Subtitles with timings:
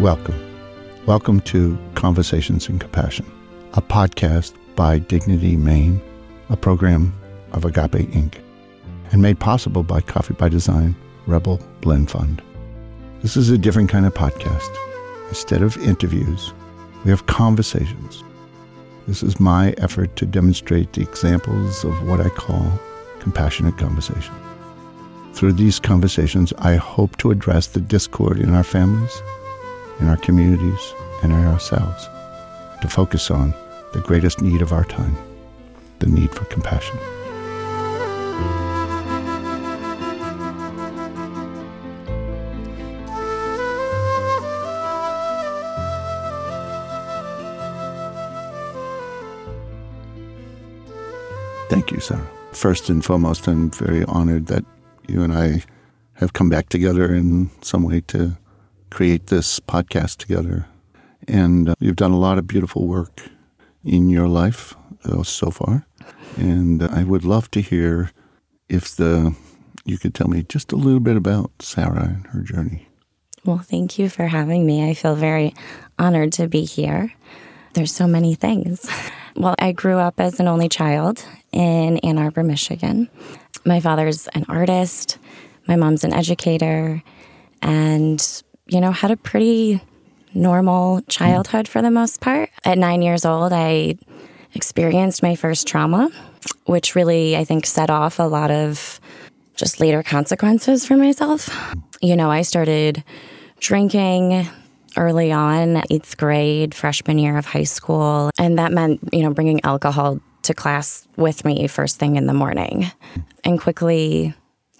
[0.00, 0.38] Welcome.
[1.06, 3.26] Welcome to Conversations in Compassion,
[3.72, 6.00] a podcast by Dignity Maine,
[6.50, 7.12] a program
[7.50, 8.34] of Agape Inc.,
[9.10, 10.94] and made possible by Coffee by Design
[11.26, 12.40] Rebel Blend Fund.
[13.22, 14.72] This is a different kind of podcast.
[15.30, 16.52] Instead of interviews,
[17.04, 18.22] we have conversations.
[19.08, 22.70] This is my effort to demonstrate the examples of what I call
[23.18, 24.34] compassionate conversation.
[25.32, 29.22] Through these conversations, I hope to address the discord in our families,
[30.00, 32.08] in our communities, and in ourselves,
[32.80, 33.52] to focus on
[33.92, 35.16] the greatest need of our time
[35.98, 36.98] the need for compassion.
[51.68, 52.26] Thank you, Sarah.
[52.52, 54.64] First and foremost, I'm very honored that
[55.06, 55.62] you and I
[56.14, 58.36] have come back together in some way to
[58.90, 60.66] create this podcast together.
[61.26, 63.22] And uh, you've done a lot of beautiful work
[63.84, 65.86] in your life uh, so far.
[66.36, 68.10] And uh, I would love to hear
[68.68, 69.34] if the
[69.84, 72.88] you could tell me just a little bit about Sarah and her journey.
[73.44, 74.88] Well, thank you for having me.
[74.88, 75.54] I feel very
[75.98, 77.12] honored to be here.
[77.72, 78.88] There's so many things.
[79.36, 83.08] Well, I grew up as an only child in Ann Arbor, Michigan.
[83.64, 85.16] My father's an artist,
[85.68, 87.00] my mom's an educator,
[87.62, 89.80] and, you know, had a pretty
[90.34, 92.50] normal childhood for the most part.
[92.64, 93.96] At nine years old, I
[94.54, 96.10] experienced my first trauma,
[96.66, 99.00] which really, I think, set off a lot of
[99.56, 101.48] just later consequences for myself.
[102.00, 103.02] You know, I started
[103.58, 104.46] drinking
[104.96, 108.30] early on, eighth grade, freshman year of high school.
[108.38, 112.34] And that meant, you know, bringing alcohol to class with me first thing in the
[112.34, 112.90] morning
[113.44, 114.34] and quickly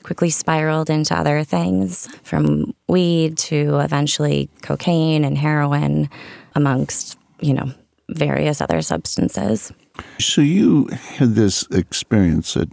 [0.08, 6.08] quickly spiraled into other things from weed to eventually cocaine and heroin
[6.54, 7.70] amongst you know
[8.08, 9.70] various other substances
[10.18, 12.70] so you had this experience that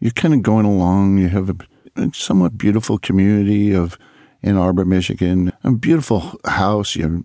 [0.00, 1.56] you're kind of going along you have a,
[1.94, 3.96] a somewhat beautiful community of
[4.42, 5.52] Ann Arbor, Michigan.
[5.62, 6.96] A beautiful house.
[6.96, 7.22] Your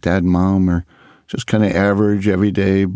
[0.00, 0.86] dad and mom are
[1.26, 2.86] just kind of average, everyday,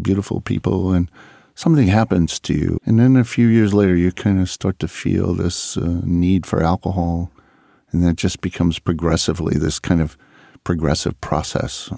[0.00, 0.92] beautiful people.
[0.92, 1.08] And
[1.54, 2.78] something happens to you.
[2.84, 6.46] And then a few years later, you kind of start to feel this uh, need
[6.46, 7.30] for alcohol.
[7.90, 10.16] And that just becomes progressively this kind of
[10.64, 11.92] progressive process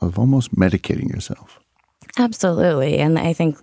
[0.00, 1.58] of almost medicating yourself.
[2.18, 2.98] Absolutely.
[2.98, 3.56] And I think,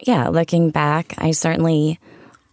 [0.00, 1.98] yeah, looking back, I certainly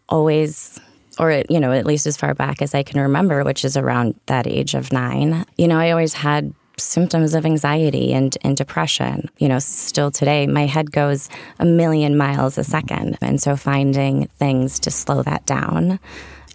[0.07, 0.79] always
[1.19, 4.19] or you know at least as far back as i can remember which is around
[4.25, 9.29] that age of nine you know i always had symptoms of anxiety and, and depression
[9.38, 11.29] you know still today my head goes
[11.59, 16.00] a million miles a second and so finding things to slow that down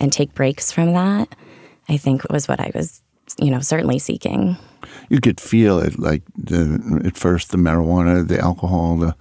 [0.00, 1.34] and take breaks from that
[1.88, 3.02] i think was what i was
[3.38, 4.56] you know certainly seeking
[5.08, 9.14] you could feel it like the, at first the marijuana the alcohol the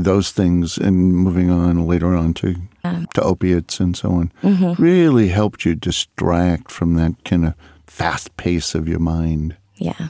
[0.00, 2.54] those things and moving on later on to
[2.84, 3.04] yeah.
[3.14, 4.80] to opiates and so on mm-hmm.
[4.80, 7.54] really helped you distract from that kind of
[7.98, 9.56] fast pace of your mind.
[9.76, 10.08] Yeah.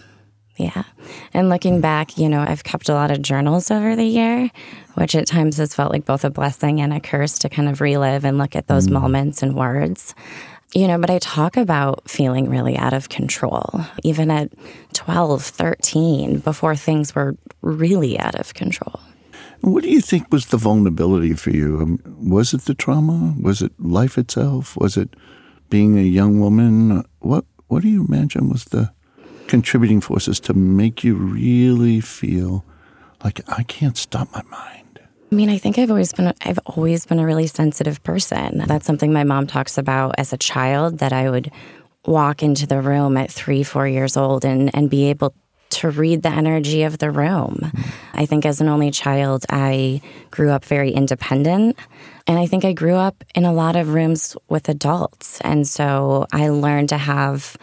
[0.58, 0.82] Yeah.
[1.32, 4.50] And looking back, you know, I've kept a lot of journals over the year,
[4.94, 7.80] which at times has felt like both a blessing and a curse to kind of
[7.80, 8.92] relive and look at those mm.
[8.92, 10.14] moments and words.
[10.74, 14.52] You know, but I talk about feeling really out of control, even at
[14.92, 19.00] 12, 13, before things were really out of control.
[19.60, 21.80] What do you think was the vulnerability for you?
[21.80, 23.34] Um, was it the trauma?
[23.40, 24.76] Was it life itself?
[24.76, 25.14] Was it
[25.70, 27.04] being a young woman?
[27.20, 28.92] What What do you imagine was the
[29.48, 32.64] contributing forces to make you really feel
[33.24, 35.00] like I can't stop my mind?
[35.30, 38.64] I mean, I think I've always been I've always been a really sensitive person.
[38.66, 41.50] That's something my mom talks about as a child that I would
[42.06, 45.34] walk into the room at 3 4 years old and and be able
[45.70, 47.70] to read the energy of the room.
[48.14, 50.00] I think as an only child, I
[50.30, 51.78] grew up very independent.
[52.26, 55.40] And I think I grew up in a lot of rooms with adults.
[55.42, 57.56] And so I learned to have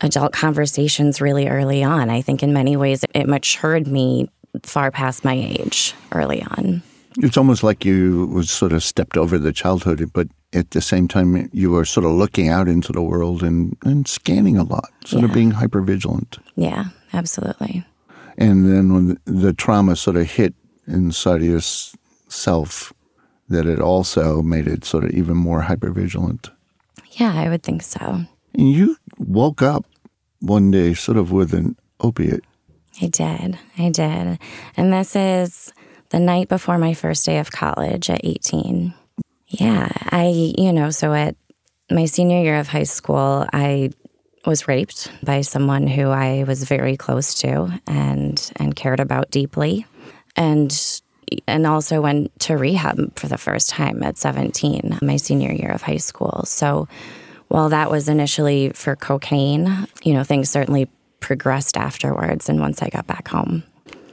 [0.00, 2.10] adult conversations really early on.
[2.10, 4.28] I think in many ways it matured me
[4.62, 6.82] far past my age early on.
[7.18, 11.08] It's almost like you was sort of stepped over the childhood, but at the same
[11.08, 14.90] time you were sort of looking out into the world and, and scanning a lot,
[15.04, 15.28] sort yeah.
[15.28, 16.38] of being hyper vigilant.
[16.54, 17.84] Yeah, absolutely.
[18.36, 20.54] And then when the trauma sort of hit
[20.86, 22.92] inside of yourself,
[23.48, 26.50] that it also made it sort of even more hyper vigilant.
[27.12, 28.26] Yeah, I would think so.
[28.58, 29.86] And you woke up
[30.40, 32.44] one day sort of with an opiate.
[33.00, 33.56] I did.
[33.78, 34.38] I did.
[34.76, 35.72] And this is
[36.10, 38.92] the night before my first day of college at 18.
[39.46, 41.36] Yeah, I, you know, so at
[41.88, 43.90] my senior year of high school, I
[44.44, 49.86] was raped by someone who I was very close to and and cared about deeply
[50.36, 51.00] and
[51.46, 55.82] and also went to rehab for the first time at 17 my senior year of
[55.82, 56.88] high school so
[57.48, 60.88] while that was initially for cocaine you know things certainly
[61.20, 63.62] progressed afterwards and once I got back home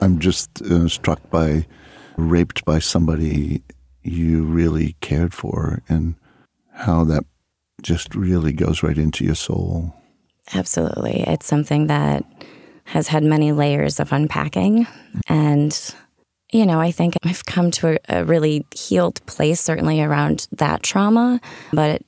[0.02, 1.66] I'm just uh, struck by
[2.18, 3.64] raped by somebody
[4.02, 6.16] you really cared for and
[6.72, 7.24] how that
[7.82, 9.94] just really goes right into your soul
[10.54, 11.24] Absolutely.
[11.28, 12.24] It's something that
[12.86, 14.88] has had many layers of unpacking.
[15.28, 15.96] And,
[16.52, 20.84] you know, I think I've come to a, a really healed place, certainly around that
[20.84, 21.42] trauma.
[21.74, 22.04] But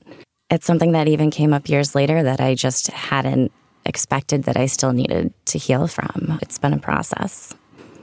[0.49, 3.51] it's something that even came up years later that I just hadn't
[3.85, 6.39] expected that I still needed to heal from.
[6.41, 7.53] It's been a process.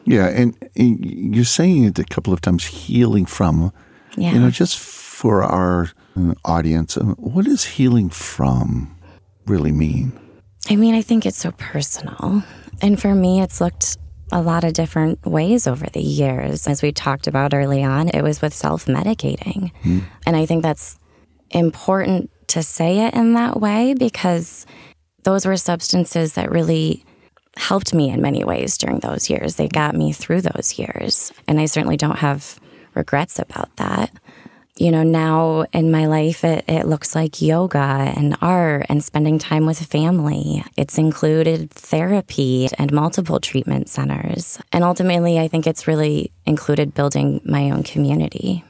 [0.04, 0.28] Yeah.
[0.28, 3.72] And, and you're saying it a couple of times healing from,
[4.16, 4.32] Yeah.
[4.32, 8.94] you know, just for our uh, audience, uh, what does healing from
[9.46, 10.12] really mean?
[10.68, 12.42] I mean, I think it's so personal.
[12.82, 13.96] And for me, it's looked
[14.32, 16.66] a lot of different ways over the years.
[16.66, 19.70] As we talked about early on, it was with self medicating.
[20.26, 20.98] And I think that's
[21.50, 24.66] important to say it in that way because
[25.22, 27.04] those were substances that really
[27.56, 29.56] helped me in many ways during those years.
[29.56, 31.32] They got me through those years.
[31.46, 32.58] And I certainly don't have
[32.94, 34.10] regrets about that
[34.76, 39.38] you know, now in my life, it, it looks like yoga and art and spending
[39.38, 40.64] time with family.
[40.76, 44.58] It's included therapy and multiple treatment centers.
[44.72, 48.64] And ultimately, I think it's really included building my own community.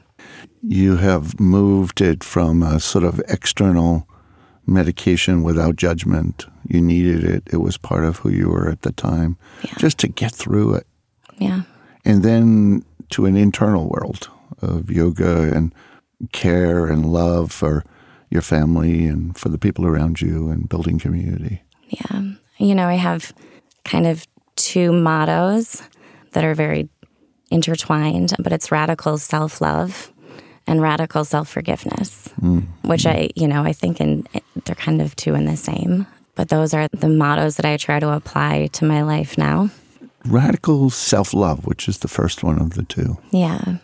[0.67, 4.07] You have moved it from a sort of external
[4.65, 6.47] medication without judgment.
[6.67, 7.43] You needed it.
[7.51, 9.37] It was part of who you were at the time,
[9.77, 10.87] just to get through it.
[11.37, 11.61] Yeah.
[12.03, 14.29] And then to an internal world
[14.61, 15.73] of yoga and
[16.31, 17.83] care and love for
[18.31, 21.61] your family and for the people around you and building community.
[21.89, 22.31] Yeah.
[22.57, 23.33] You know, I have
[23.83, 24.25] kind of
[24.55, 25.83] two mottos
[26.31, 26.89] that are very
[27.51, 30.11] intertwined, but it's radical self love
[30.67, 32.59] and radical self forgiveness, hmm.
[32.83, 34.27] which I, you know, I think in,
[34.65, 36.07] they're kind of two in the same.
[36.35, 39.69] But those are the mottos that I try to apply to my life now.
[40.25, 43.17] Radical self love, which is the first one of the two.
[43.31, 43.77] Yeah.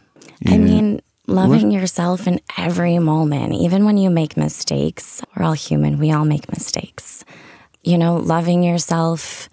[0.47, 5.21] I mean, loving yourself in every moment, even when you make mistakes.
[5.35, 7.23] We're all human, we all make mistakes.
[7.83, 9.49] You know, loving yourself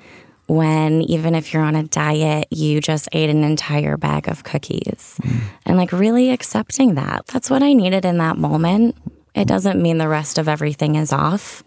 [0.49, 5.21] when, even if you're on a diet, you just ate an entire bag of cookies.
[5.67, 7.27] And like really accepting that.
[7.27, 8.97] That's what I needed in that moment.
[9.35, 11.63] It doesn't mean the rest of everything is off.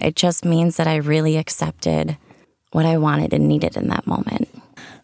[0.00, 2.18] It just means that I really accepted
[2.72, 4.48] what I wanted and needed in that moment.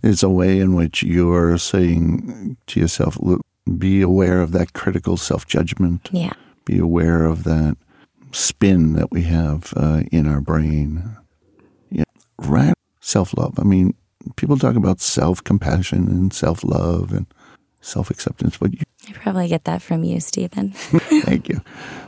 [0.02, 3.42] It's a way in which you're saying to yourself, look,
[3.78, 6.08] be aware of that critical self judgment.
[6.12, 6.32] Yeah.
[6.64, 7.76] Be aware of that
[8.32, 11.16] spin that we have uh, in our brain.
[11.90, 12.04] Yeah.
[12.38, 12.79] Radical
[13.10, 13.58] self love.
[13.58, 13.94] I mean,
[14.36, 17.26] people talk about self compassion and self love and
[17.80, 20.70] self acceptance, but you, I probably get that from you, Stephen.
[21.24, 21.60] thank you.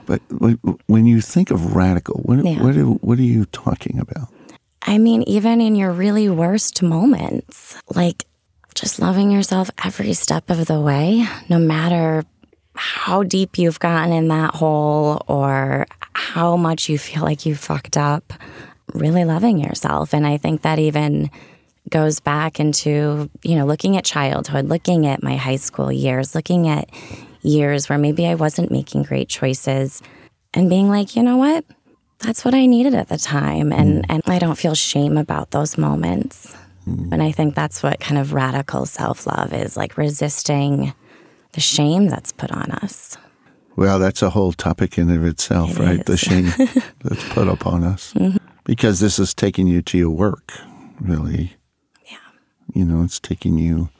[0.07, 0.21] But
[0.87, 2.63] when- you think of radical, what, Yeah.
[2.63, 4.29] what, are, what are you talking about?
[4.83, 8.25] I mean, even in your really worst moments, like
[8.75, 12.25] just loving yourself every step of the way, no matter
[12.75, 17.97] how deep you've gotten in that hole or how much you feel like you fucked
[17.97, 18.33] up,
[18.93, 20.12] really loving yourself.
[20.12, 21.31] And I think that even
[21.91, 26.69] goes back into, you know, looking at childhood, looking at my high school years, looking
[26.69, 26.89] at
[27.43, 30.01] years where maybe I wasn't making great choices
[30.55, 31.65] and being like, you know what?
[32.22, 33.72] that's what I needed at the time.
[33.72, 34.06] And, mm.
[34.08, 36.55] and I don't feel shame about those moments.
[36.87, 37.13] Mm.
[37.13, 40.94] And I think that's what kind of radical self love is like resisting
[41.53, 43.17] the shame that's put on us.
[43.77, 46.06] Well, that's a whole topic in of itself, It right?
[46.06, 46.53] The shame
[47.03, 48.13] that's put upon us.
[48.15, 48.37] Mm-hmm.
[48.65, 50.53] Because this is taking you to your work,
[51.01, 51.57] really.
[52.11, 52.19] Yeah.
[52.75, 53.91] You know, it's taking you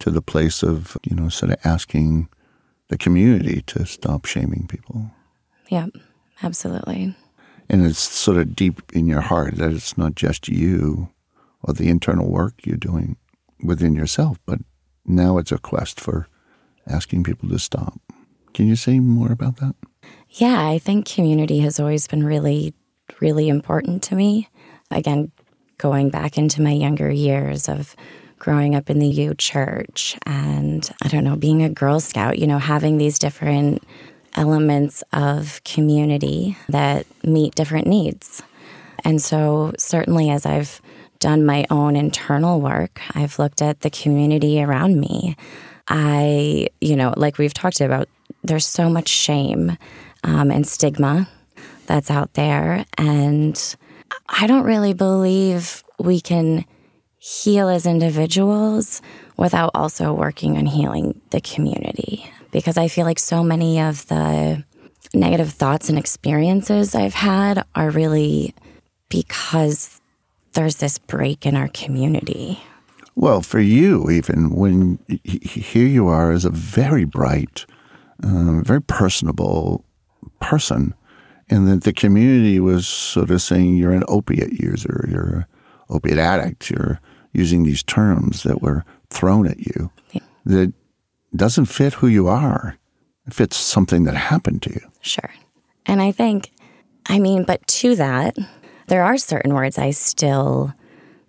[0.00, 2.28] to the place of, you know, sort of asking
[2.88, 5.10] the community to stop shaming people.
[5.68, 5.86] Yeah,
[6.42, 7.14] absolutely.
[7.68, 11.10] And it's sort of deep in your heart that it's not just you
[11.62, 13.16] or the internal work you're doing
[13.62, 14.60] within yourself, but
[15.04, 16.28] now it's a quest for
[16.86, 18.00] asking people to stop.
[18.54, 19.74] Can you say more about that?
[20.30, 22.72] Yeah, I think community has always been really,
[23.20, 24.48] really important to me.
[24.90, 25.30] Again,
[25.78, 27.94] going back into my younger years of
[28.38, 32.46] growing up in the U church and I don't know, being a Girl Scout, you
[32.46, 33.82] know, having these different
[34.34, 38.42] elements of community that meet different needs.
[39.04, 40.80] And so, certainly, as I've
[41.20, 45.36] done my own internal work, I've looked at the community around me.
[45.88, 48.08] I, you know, like we've talked about,
[48.42, 49.76] there's so much shame
[50.24, 51.28] um, and stigma
[51.88, 52.84] that's out there.
[52.96, 53.76] And
[54.28, 56.64] I don't really believe we can
[57.18, 59.02] heal as individuals
[59.36, 62.30] without also working on healing the community.
[62.52, 64.64] Because I feel like so many of the
[65.12, 68.54] negative thoughts and experiences I've had are really
[69.08, 70.00] because
[70.52, 72.60] there's this break in our community.
[73.14, 77.66] Well, for you, even when here you are as a very bright,
[78.22, 79.84] uh, very personable
[80.40, 80.94] person,
[81.50, 85.46] and that the community was sort of saying you're an opiate user, you're an
[85.88, 87.00] opiate addict, you're
[87.32, 90.20] using these terms that were thrown at you yeah.
[90.44, 90.72] that
[91.34, 92.76] doesn't fit who you are.
[93.26, 94.90] It fits something that happened to you.
[95.00, 95.30] Sure.
[95.86, 96.50] And I think,
[97.06, 98.36] I mean, but to that,
[98.88, 100.72] there are certain words I still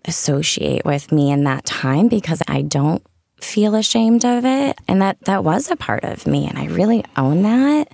[0.05, 3.03] associate with me in that time because I don't
[3.41, 7.05] feel ashamed of it and that that was a part of me and I really
[7.15, 7.87] own that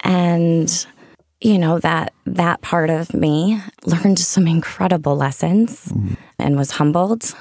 [0.00, 0.86] and
[1.40, 6.14] you know that that part of me learned some incredible lessons mm-hmm.
[6.38, 7.34] and was humbled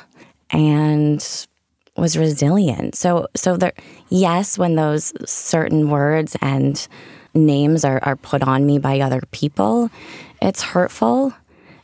[0.52, 1.48] and
[1.96, 3.74] was resilient so so there
[4.10, 6.88] yes when those certain words and
[7.34, 9.90] names are, are put on me by other people
[10.42, 11.34] it's hurtful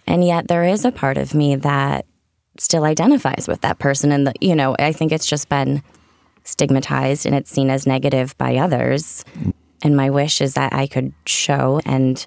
[0.05, 2.05] and yet there is a part of me that
[2.59, 4.11] still identifies with that person.
[4.11, 5.81] And, the, you know, I think it's just been
[6.43, 9.23] stigmatized and it's seen as negative by others.
[9.83, 12.25] And my wish is that I could show and,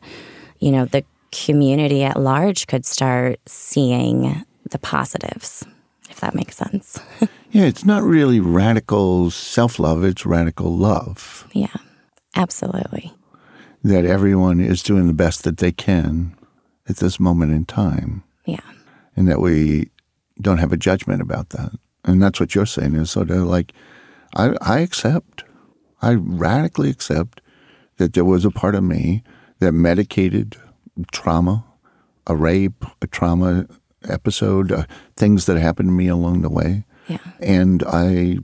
[0.58, 5.64] you know, the community at large could start seeing the positives,
[6.10, 7.00] if that makes sense.
[7.50, 11.48] yeah, it's not really radical self love, it's radical love.
[11.52, 11.74] Yeah,
[12.36, 13.12] absolutely.
[13.82, 16.36] That everyone is doing the best that they can
[16.88, 18.22] at this moment in time.
[18.44, 18.60] Yeah.
[19.16, 19.90] And that we
[20.40, 21.72] don't have a judgment about that.
[22.04, 23.72] And that's what you're saying is sort of like,
[24.34, 25.44] I, I accept,
[26.02, 27.40] I radically accept
[27.98, 29.22] that there was a part of me
[29.58, 30.56] that medicated
[31.12, 31.64] trauma,
[32.26, 33.66] a rape, a trauma
[34.08, 34.84] episode, uh,
[35.16, 36.84] things that happened to me along the way.
[37.08, 37.18] Yeah.
[37.40, 38.38] And I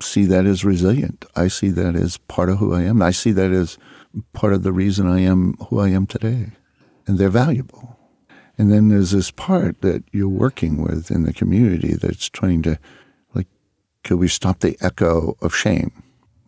[0.00, 1.24] see that as resilient.
[1.36, 3.02] I see that as part of who I am.
[3.02, 3.78] I see that as
[4.32, 6.50] part of the reason I am who I am today.
[7.06, 7.98] And they're valuable.
[8.58, 12.78] And then there's this part that you're working with in the community that's trying to,
[13.34, 13.48] like,
[14.04, 16.02] could we stop the echo of shame?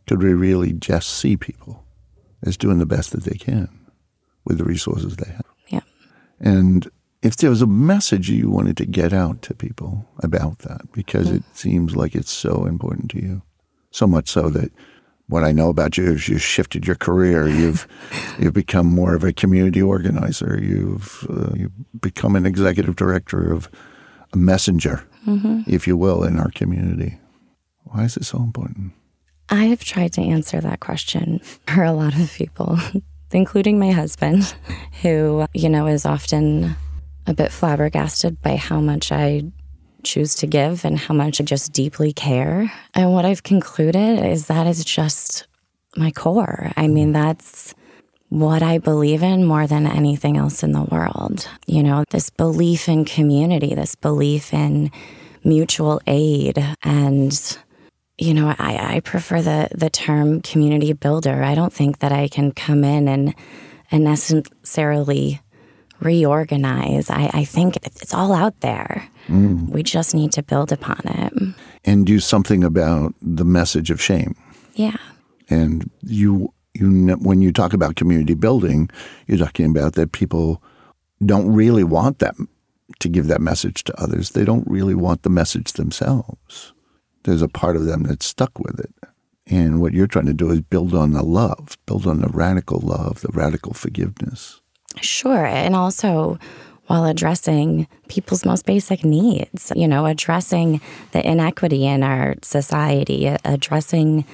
[0.06, 1.83] Could we really just see people
[2.44, 3.68] as doing the best that they can
[4.44, 5.44] with the resources they have?
[5.68, 5.80] Yeah.
[6.40, 6.88] And
[7.22, 11.28] if there was a message you wanted to get out to people about that, because
[11.28, 11.36] mm-hmm.
[11.36, 13.42] it seems like it's so important to you,
[13.90, 14.70] so much so that
[15.28, 17.48] what I know about you is you've shifted your career.
[17.48, 17.86] You've
[18.38, 20.60] you've become more of a community organizer.
[20.62, 23.70] You've uh, you've become an executive director of
[24.32, 25.62] a messenger, mm-hmm.
[25.66, 27.18] if you will, in our community.
[27.84, 28.92] Why is it so important?
[29.48, 32.78] I have tried to answer that question for a lot of people,
[33.32, 34.54] including my husband,
[35.02, 36.76] who you know is often
[37.26, 39.42] a bit flabbergasted by how much I
[40.02, 42.70] choose to give and how much I just deeply care.
[42.94, 45.46] And what I've concluded is that is just
[45.96, 46.72] my core.
[46.76, 47.74] I mean, that's
[48.28, 51.48] what I believe in more than anything else in the world.
[51.66, 54.90] You know, this belief in community, this belief in
[55.44, 57.58] mutual aid and
[58.18, 61.42] you know, I, I prefer the the term community builder.
[61.42, 63.34] I don't think that I can come in and
[63.90, 65.40] and necessarily
[66.00, 67.10] reorganize.
[67.10, 69.08] I, I think it's all out there.
[69.26, 69.70] Mm.
[69.70, 71.54] We just need to build upon it.
[71.84, 74.34] And do something about the message of shame.
[74.74, 74.96] Yeah.
[75.48, 78.90] And you, you, when you talk about community building,
[79.26, 80.62] you're talking about that people
[81.24, 82.34] don't really want that
[82.98, 84.30] to give that message to others.
[84.30, 86.72] They don't really want the message themselves.
[87.24, 88.92] There's a part of them that's stuck with it.
[89.46, 92.80] And what you're trying to do is build on the love, build on the radical
[92.80, 94.60] love, the radical forgiveness.
[95.02, 95.44] Sure.
[95.44, 96.38] And also,
[96.86, 100.80] while addressing people's most basic needs, you know, addressing
[101.12, 104.24] the inequity in our society, addressing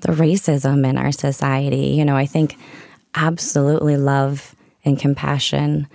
[0.00, 1.88] the racism in our society.
[1.88, 2.56] You know, I think
[3.14, 4.54] absolutely love
[4.84, 5.86] and compassion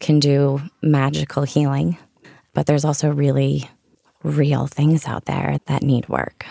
[0.00, 1.96] can do magical healing,
[2.54, 3.68] but there's also really
[4.22, 6.46] real things out there that need work.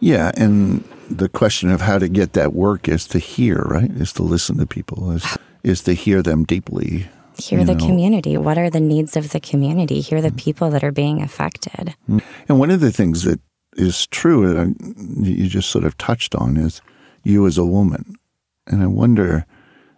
[0.00, 3.90] Yeah, and the question of how to get that work is to hear, right?
[3.90, 7.08] Is to listen to people, is is to hear them deeply.
[7.38, 7.86] Hear the know.
[7.86, 8.36] community.
[8.36, 10.00] What are the needs of the community?
[10.00, 10.36] Hear the mm.
[10.36, 11.94] people that are being affected.
[12.08, 12.22] Mm.
[12.48, 13.40] And one of the things that
[13.76, 16.82] is true, and you just sort of touched on, is
[17.22, 18.16] you as a woman.
[18.66, 19.46] And I wonder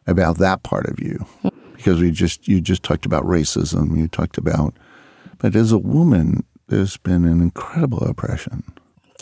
[0.07, 1.53] about that part of you mm.
[1.77, 3.97] because we just you just talked about racism.
[3.97, 4.75] You talked about,
[5.39, 8.63] but as a woman, there's been an incredible oppression.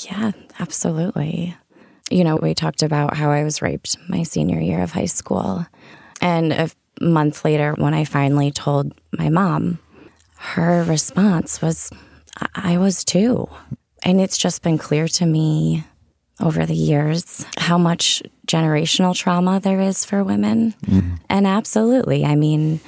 [0.02, 1.56] Yeah, absolutely.
[2.10, 5.66] You know, we talked about how I was raped my senior year of high school.
[6.20, 6.70] And a
[7.00, 9.78] month later, when I finally told my mom,
[10.36, 11.90] her response was,
[12.54, 13.48] I was too.
[14.02, 15.84] And it's just been clear to me
[16.40, 20.72] over the years how much generational trauma there is for women.
[20.86, 21.16] Mm-hmm.
[21.28, 22.80] And absolutely, I mean,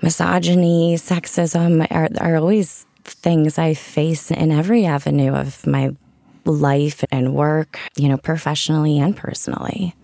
[0.00, 5.94] misogyny, sexism are, are always things I face in every avenue of my
[6.44, 9.94] life and work, you know, professionally and personally.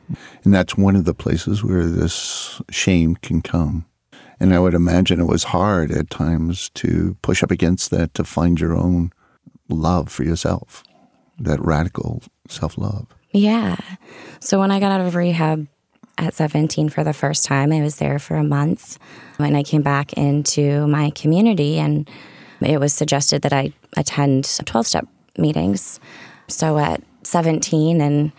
[0.45, 3.87] And that's one of the places where this shame can come.
[4.40, 8.25] And I would imagine it was hard at times to push up against that to
[8.25, 9.12] find your own
[9.69, 10.85] love for yourself,
[11.38, 13.07] that radical self love.
[13.33, 13.76] Yeah.
[14.40, 15.67] So when I got out of rehab
[16.17, 18.99] at 17 for the first time, I was there for a month.
[19.38, 22.09] And I came back into my community, and
[22.61, 26.00] it was suggested that I attend 12 step meetings.
[26.49, 28.33] So at 17, and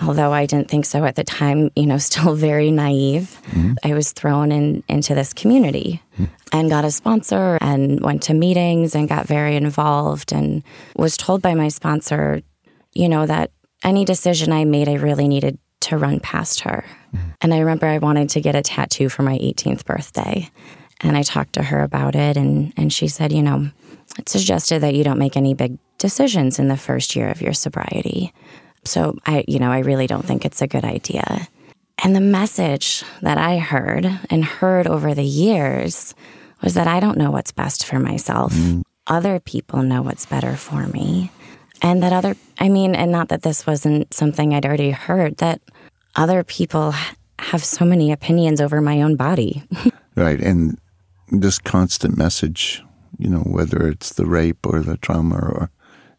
[0.00, 3.74] although I didn't think so at the time, you know, still very naive, mm-hmm.
[3.84, 6.24] I was thrown in into this community mm-hmm.
[6.52, 10.62] and got a sponsor and went to meetings and got very involved and
[10.96, 12.42] was told by my sponsor,
[12.94, 13.50] you know, that
[13.84, 16.84] any decision I made, I really needed to run past her.
[17.14, 17.28] Mm-hmm.
[17.40, 20.48] And I remember I wanted to get a tattoo for my 18th birthday.
[21.02, 23.70] And I talked to her about it and and she said, you know,
[24.18, 27.52] it suggested that you don't make any big decisions in the first year of your
[27.52, 28.32] sobriety.
[28.84, 31.48] So I, you know, I really don't think it's a good idea.
[32.04, 36.14] And the message that I heard and heard over the years
[36.62, 38.52] was that I don't know what's best for myself.
[38.52, 38.82] Mm.
[39.06, 41.30] Other people know what's better for me.
[41.80, 45.60] And that other, I mean, and not that this wasn't something I'd already heard, that
[46.14, 46.94] other people
[47.38, 49.64] have so many opinions over my own body.
[50.16, 50.40] right.
[50.40, 50.78] And
[51.40, 52.82] this constant message,
[53.18, 55.70] you know, whether it's the rape or the trauma or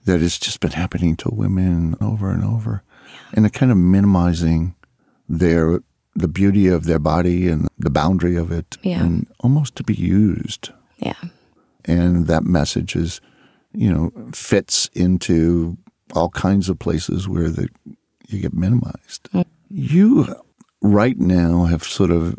[0.05, 2.83] that it's just been happening to women over and over,
[3.33, 4.75] and it kind of minimizing
[5.29, 5.79] their
[6.15, 9.01] the beauty of their body and the boundary of it, yeah.
[9.01, 10.71] and almost to be used.
[10.97, 11.21] Yeah,
[11.85, 13.21] and that message is,
[13.73, 15.77] you know, fits into
[16.13, 17.69] all kinds of places where the
[18.27, 19.29] you get minimized.
[19.33, 19.45] Mm.
[19.69, 20.35] You
[20.81, 22.37] right now have sort of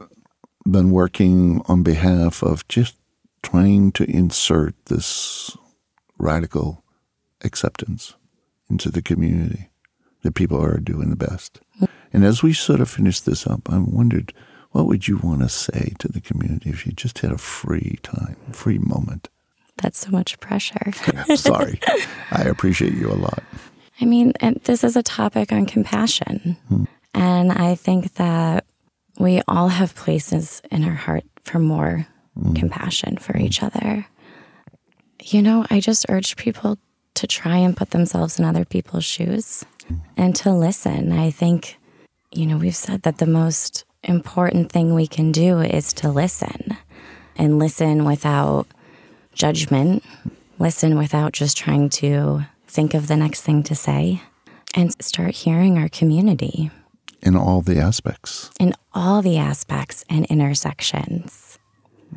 [0.69, 2.97] been working on behalf of just
[3.43, 5.57] trying to insert this
[6.19, 6.85] radical
[7.43, 8.15] acceptance
[8.71, 9.69] into the community
[10.23, 11.61] that people are doing the best.
[12.13, 14.33] And as we sort of finish this up, I wondered,
[14.71, 17.99] what would you want to say to the community if you just had a free
[18.03, 19.29] time, free moment?
[19.83, 20.93] That's so much pressure.
[21.37, 21.81] Sorry.
[22.31, 23.43] I appreciate you a lot.
[24.01, 26.57] I mean, and this is a topic on compassion.
[26.69, 26.85] Hmm.
[27.13, 28.65] And I think that
[29.19, 32.07] we all have places in our heart for more
[32.39, 32.55] hmm.
[32.55, 34.07] compassion for each other.
[35.23, 36.79] You know, I just urge people
[37.15, 39.65] to try and put themselves in other people's shoes
[40.17, 41.13] and to listen.
[41.13, 41.79] I think,
[42.33, 46.77] you know, we've said that the most important thing we can do is to listen
[47.37, 48.67] and listen without
[49.33, 50.05] judgment,
[50.59, 54.21] listen without just trying to think of the next thing to say,
[54.75, 56.71] and start hearing our community.
[57.25, 58.51] In all the aspects.
[58.61, 61.59] In all the aspects and intersections.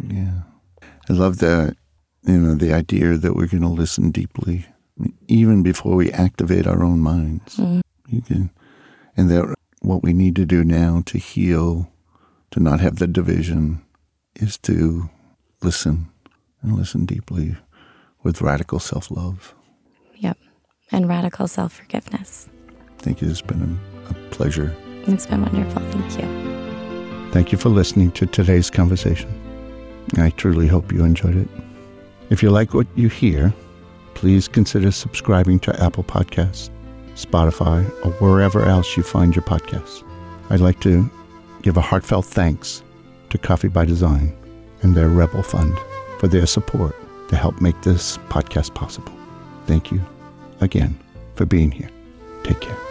[0.08, 0.42] Yeah.
[1.10, 1.76] I love that,
[2.24, 4.68] you know, the idea that we're going to listen deeply
[5.28, 7.58] even before we activate our own minds.
[7.58, 7.80] Mm-hmm.
[8.10, 8.50] You can,
[9.16, 11.92] and that what we need to do now to heal,
[12.52, 13.82] to not have the division,
[14.36, 15.10] is to
[15.62, 16.10] listen
[16.62, 17.58] and listen deeply
[18.24, 19.54] with radical self love.
[20.16, 20.38] Yep.
[20.92, 22.50] And radical self forgiveness.
[23.00, 23.30] Thank you.
[23.30, 24.76] It's been a, a pleasure.
[25.08, 25.82] It's been wonderful.
[25.84, 27.32] Thank you.
[27.32, 29.30] Thank you for listening to today's conversation.
[30.18, 31.48] I truly hope you enjoyed it.
[32.30, 33.54] If you like what you hear,
[34.16, 36.70] please consider subscribing to Apple Podcasts,
[37.16, 40.04] Spotify, or wherever else you find your podcasts.
[40.50, 41.10] I'd like to
[41.62, 42.84] give a heartfelt thanks
[43.30, 44.36] to Coffee by Design
[44.82, 45.78] and their Rebel Fund
[46.20, 46.96] for their support
[47.30, 49.14] to help make this podcast possible.
[49.66, 50.02] Thank you
[50.62, 51.00] again
[51.36, 51.90] for being here.
[52.44, 52.87] Take care.